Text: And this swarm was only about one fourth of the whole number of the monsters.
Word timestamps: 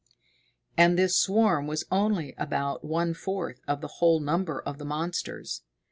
And 0.75 0.97
this 0.97 1.15
swarm 1.15 1.67
was 1.67 1.83
only 1.91 2.33
about 2.35 2.83
one 2.83 3.13
fourth 3.13 3.61
of 3.67 3.81
the 3.81 3.87
whole 3.99 4.19
number 4.19 4.59
of 4.59 4.79
the 4.79 4.85
monsters. 4.85 5.61